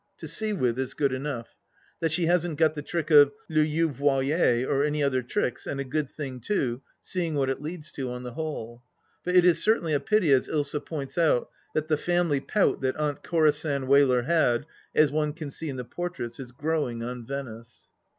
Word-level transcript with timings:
To 0.17 0.27
see 0.27 0.51
with 0.51 0.79
is 0.79 0.95
good 0.95 1.13
enough. 1.13 1.49
That 1.99 2.11
she 2.11 2.25
hasn't 2.25 2.57
got 2.57 2.73
the 2.73 2.81
trick 2.81 3.11
of 3.11 3.31
les 3.49 3.65
yeux 3.67 3.87
voilies, 3.87 4.65
or 4.67 4.83
any 4.83 5.03
other 5.03 5.21
tricks, 5.21 5.67
and 5.67 5.79
a 5.79 5.83
good 5.83 6.09
thing 6.09 6.39
too, 6.39 6.81
seeing 7.01 7.35
what 7.35 7.51
it 7.51 7.61
leads 7.61 7.91
to, 7.91 8.09
on 8.09 8.23
the 8.23 8.31
whole. 8.33 8.81
But 9.23 9.35
it 9.35 9.45
is 9.45 9.61
certainly 9.61 9.93
a 9.93 9.99
pity, 9.99 10.31
as 10.33 10.47
Ilsa 10.47 10.83
points 10.83 11.19
out, 11.19 11.51
that 11.75 11.87
the 11.87 11.97
family 11.97 12.39
pout 12.39 12.81
that 12.81 12.95
Aunt 12.95 13.21
Corisande 13.21 13.85
Wheler 13.87 14.23
had, 14.25 14.65
as 14.95 15.11
one 15.11 15.33
can 15.33 15.51
see 15.51 15.69
in 15.69 15.75
the 15.75 15.85
portraits, 15.85 16.39
is 16.39 16.51
growing 16.51 17.03
on 17.03 17.23
Venice. 17.23 17.89